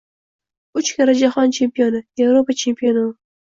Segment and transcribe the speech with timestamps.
[0.79, 3.15] Uch karra jahon chempioni, Yevropa chempioni u.